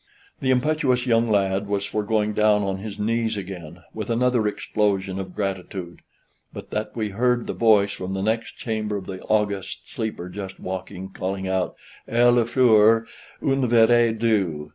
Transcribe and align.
The 0.39 0.49
impetuous 0.49 1.05
young 1.05 1.29
lad 1.29 1.67
was 1.67 1.85
for 1.85 2.01
going 2.01 2.33
down 2.33 2.63
on 2.63 2.77
his 2.79 2.97
knees 2.97 3.37
again, 3.37 3.83
with 3.93 4.09
another 4.09 4.47
explosion 4.47 5.19
of 5.19 5.35
gratitude, 5.35 6.01
but 6.51 6.71
that 6.71 6.95
we 6.95 7.09
heard 7.09 7.45
the 7.45 7.53
voice 7.53 7.93
from 7.93 8.15
the 8.15 8.23
next 8.23 8.53
chamber 8.57 8.97
of 8.97 9.05
the 9.05 9.21
august 9.25 9.87
sleeper, 9.93 10.27
just 10.27 10.59
waking, 10.59 11.09
calling 11.09 11.47
out: 11.47 11.75
"Eh, 12.07 12.23
La 12.25 12.45
Fleur, 12.45 13.05
un 13.43 13.67
verre 13.67 14.11
d'eau!" 14.11 14.69